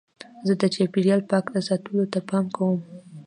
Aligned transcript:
زه 0.47 0.53
د 0.61 0.63
چاپېریال 0.75 1.21
پاک 1.29 1.45
ساتلو 1.67 2.03
ته 2.13 2.19
پام 2.29 2.45
کوم. 2.55 2.79